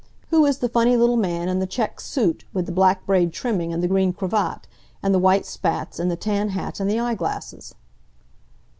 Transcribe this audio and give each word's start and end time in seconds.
Who 0.31 0.47
is 0.47 0.57
the 0.57 0.67
funny 0.67 0.97
little 0.97 1.15
man 1.15 1.47
in 1.47 1.59
the 1.59 1.67
checked 1.67 2.01
suit 2.01 2.43
with 2.53 2.65
the 2.65 2.71
black 2.71 3.05
braid 3.05 3.31
trimming, 3.31 3.71
and 3.71 3.83
the 3.83 3.87
green 3.87 4.13
cravat, 4.13 4.61
and 5.03 5.13
the 5.13 5.19
white 5.19 5.45
spats, 5.45 5.99
and 5.99 6.09
the 6.09 6.15
tan 6.15 6.49
hat 6.49 6.79
and 6.79 6.89
the 6.89 6.99
eyeglasses?" 6.99 7.75